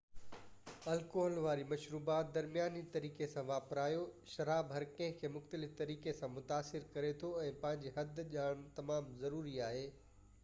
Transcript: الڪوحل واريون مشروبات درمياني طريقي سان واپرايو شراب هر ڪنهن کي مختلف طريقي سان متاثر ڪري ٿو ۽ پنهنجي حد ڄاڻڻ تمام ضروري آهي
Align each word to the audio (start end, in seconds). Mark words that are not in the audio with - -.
الڪوحل 0.91 1.33
واريون 1.41 1.67
مشروبات 1.73 2.29
درمياني 2.37 2.79
طريقي 2.95 3.27
سان 3.33 3.43
واپرايو 3.49 3.99
شراب 4.35 4.73
هر 4.77 4.85
ڪنهن 4.95 5.13
کي 5.19 5.31
مختلف 5.35 5.75
طريقي 5.81 6.13
سان 6.21 6.33
متاثر 6.39 6.87
ڪري 6.95 7.11
ٿو 7.25 7.29
۽ 7.43 7.51
پنهنجي 7.67 7.91
حد 7.99 8.23
ڄاڻڻ 8.33 8.65
تمام 8.81 9.13
ضروري 9.25 9.55
آهي 9.69 9.85